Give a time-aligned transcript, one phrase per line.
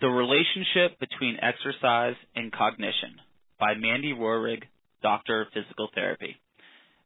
[0.00, 3.20] The Relationship Between Exercise and Cognition
[3.58, 4.62] by Mandy Rohrig,
[5.02, 6.40] Doctor of Physical Therapy.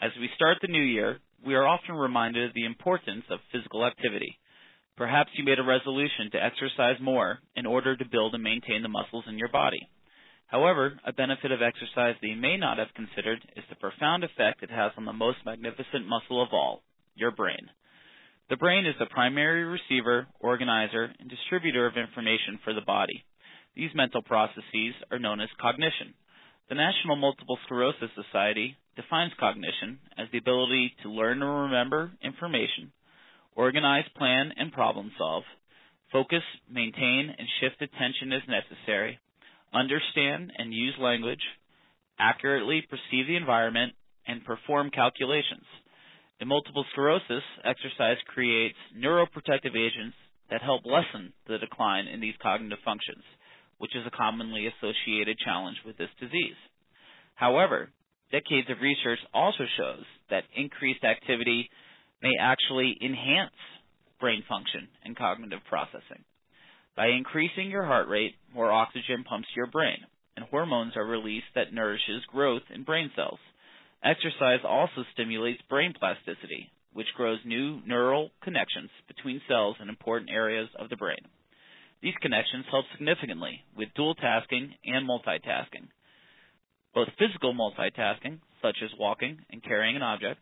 [0.00, 3.84] As we start the new year, we are often reminded of the importance of physical
[3.84, 4.38] activity.
[4.96, 8.88] Perhaps you made a resolution to exercise more in order to build and maintain the
[8.88, 9.90] muscles in your body.
[10.46, 14.62] However, a benefit of exercise that you may not have considered is the profound effect
[14.62, 16.82] it has on the most magnificent muscle of all,
[17.16, 17.66] your brain.
[18.48, 23.24] The brain is the primary receiver, organizer, and distributor of information for the body.
[23.74, 26.14] These mental processes are known as cognition.
[26.68, 32.92] The National Multiple Sclerosis Society defines cognition as the ability to learn and remember information,
[33.56, 35.42] organize, plan, and problem solve,
[36.12, 39.18] focus, maintain, and shift attention as necessary,
[39.74, 41.42] understand and use language,
[42.18, 43.92] accurately perceive the environment,
[44.26, 45.66] and perform calculations.
[46.40, 50.16] In multiple sclerosis, exercise creates neuroprotective agents
[50.50, 53.24] that help lessen the decline in these cognitive functions,
[53.78, 56.56] which is a commonly associated challenge with this disease.
[57.34, 57.90] However,
[58.30, 61.70] decades of research also shows that increased activity
[62.22, 63.56] may actually enhance
[64.20, 66.24] brain function and cognitive processing.
[66.96, 69.98] By increasing your heart rate, more oxygen pumps to your brain,
[70.36, 73.38] and hormones are released that nourishes growth in brain cells.
[74.04, 80.68] Exercise also stimulates brain plasticity, which grows new neural connections between cells in important areas
[80.78, 81.20] of the brain.
[82.02, 85.88] These connections help significantly with dual tasking and multitasking.
[86.94, 90.40] Both physical multitasking, such as walking and carrying an object,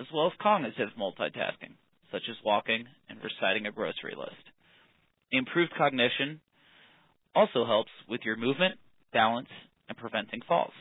[0.00, 1.76] as well as cognitive multitasking,
[2.10, 4.42] such as walking and reciting a grocery list.
[5.30, 6.40] Improved cognition
[7.34, 8.78] also helps with your movement,
[9.12, 9.48] balance,
[9.88, 10.72] and preventing falls.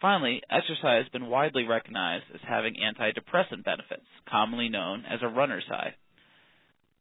[0.00, 5.66] Finally, exercise has been widely recognized as having antidepressant benefits, commonly known as a runner's
[5.68, 5.94] high,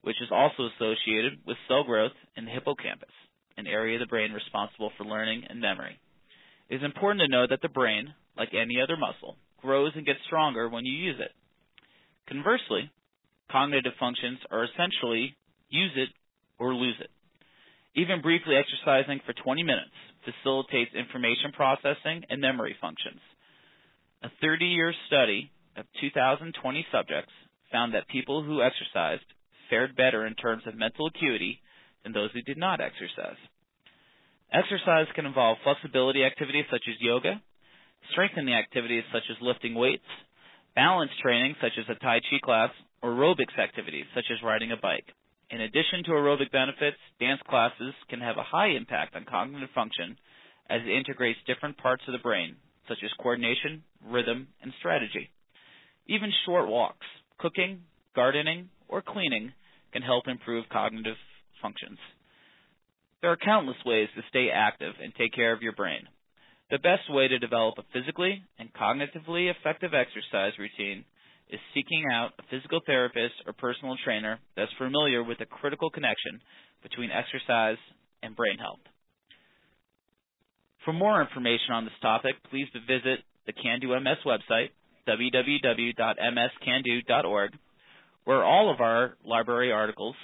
[0.02, 3.14] which is also associated with cell growth in the hippocampus,
[3.56, 6.00] an area of the brain responsible for learning and memory.
[6.70, 10.20] It is important to know that the brain, like any other muscle, grows and gets
[10.26, 11.32] stronger when you use it.
[12.28, 12.90] Conversely,
[13.52, 15.36] cognitive functions are essentially
[15.70, 16.10] use it
[16.58, 17.10] or lose it.
[17.98, 23.20] Even briefly exercising for 20 minutes facilitates information processing and memory functions.
[24.22, 26.54] A 30 year study of 2,020
[26.92, 27.34] subjects
[27.72, 29.26] found that people who exercised
[29.70, 31.60] fared better in terms of mental acuity
[32.04, 33.42] than those who did not exercise.
[34.54, 37.42] Exercise can involve flexibility activities such as yoga,
[38.12, 40.08] strengthening activities such as lifting weights,
[40.76, 42.70] balance training such as a Tai Chi class,
[43.02, 45.06] or aerobics activities such as riding a bike.
[45.50, 50.18] In addition to aerobic benefits, dance classes can have a high impact on cognitive function
[50.70, 52.58] as it integrates different parts of the brain,
[52.90, 55.30] such as coordination, rhythm, and strategy.
[56.08, 57.06] Even short walks,
[57.40, 59.54] cooking, gardening, or cleaning
[59.94, 61.16] can help improve cognitive
[61.62, 61.98] functions.
[63.22, 66.08] There are countless ways to stay active and take care of your brain.
[66.70, 71.06] The best way to develop a physically and cognitively effective exercise routine
[71.50, 76.42] is seeking out a physical therapist or personal trainer that's familiar with the critical connection
[76.84, 77.78] between exercise
[78.22, 78.82] and brain health.
[80.84, 84.72] For more information on this topic, please visit the CanDo MS website,
[85.08, 87.52] www.mscando.org,
[88.26, 90.16] where all of our library articles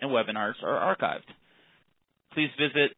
[0.00, 1.28] and webinars are archived.
[2.32, 2.96] Please visit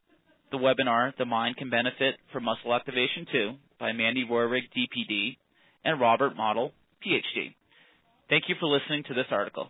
[0.50, 5.38] the webinar, The Mind Can Benefit from Muscle Activation Too, by Mandy Rohrig, DPT,
[5.84, 6.70] and Robert Motl,
[7.04, 7.54] PhD.
[8.32, 9.68] Thank you for listening to this article.